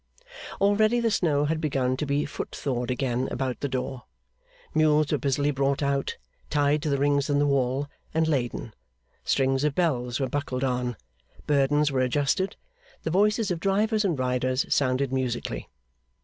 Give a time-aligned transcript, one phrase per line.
[0.59, 4.05] Already the snow had begun to be foot thawed again about the door.
[4.73, 6.17] Mules were busily brought out,
[6.49, 8.73] tied to the rings in the wall, and laden;
[9.23, 10.97] strings of bells were buckled on,
[11.45, 12.55] burdens were adjusted,
[13.03, 15.69] the voices of drivers and riders sounded musically.